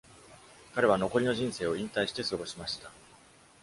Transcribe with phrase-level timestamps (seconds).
[0.73, 2.89] 彼は残りの人生を引退して過ごしました。